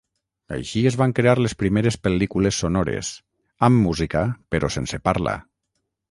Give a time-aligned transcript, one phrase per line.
[0.55, 3.11] Així es van crear les primeres pel·lícules sonores,
[3.67, 4.23] amb música
[4.55, 5.35] però sense parla.